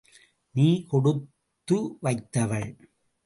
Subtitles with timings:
[0.55, 2.69] நீ கொடுத்து வைத்தவள்!